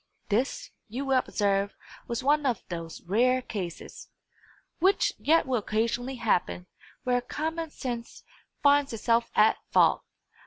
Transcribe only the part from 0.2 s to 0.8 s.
This,